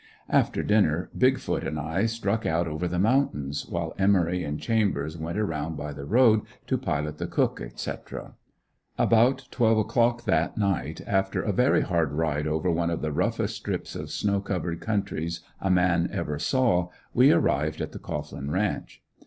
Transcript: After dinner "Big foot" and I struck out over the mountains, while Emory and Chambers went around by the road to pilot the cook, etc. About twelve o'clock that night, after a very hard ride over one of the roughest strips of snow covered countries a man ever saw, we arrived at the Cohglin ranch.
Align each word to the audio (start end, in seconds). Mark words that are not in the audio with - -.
After 0.31 0.63
dinner 0.63 1.11
"Big 1.15 1.37
foot" 1.37 1.63
and 1.63 1.79
I 1.79 2.07
struck 2.07 2.43
out 2.43 2.67
over 2.67 2.87
the 2.87 2.97
mountains, 2.97 3.67
while 3.69 3.93
Emory 3.99 4.43
and 4.43 4.59
Chambers 4.59 5.15
went 5.15 5.37
around 5.37 5.75
by 5.77 5.93
the 5.93 6.05
road 6.07 6.41
to 6.65 6.77
pilot 6.79 7.19
the 7.19 7.27
cook, 7.27 7.61
etc. 7.61 8.33
About 8.97 9.47
twelve 9.51 9.77
o'clock 9.77 10.23
that 10.25 10.57
night, 10.57 11.01
after 11.05 11.43
a 11.43 11.51
very 11.53 11.81
hard 11.81 12.13
ride 12.13 12.47
over 12.47 12.71
one 12.71 12.89
of 12.89 13.01
the 13.03 13.11
roughest 13.11 13.55
strips 13.57 13.95
of 13.95 14.09
snow 14.09 14.39
covered 14.41 14.79
countries 14.81 15.41
a 15.59 15.69
man 15.69 16.09
ever 16.11 16.39
saw, 16.39 16.89
we 17.13 17.31
arrived 17.31 17.79
at 17.79 17.91
the 17.91 17.99
Cohglin 17.99 18.49
ranch. 18.49 19.03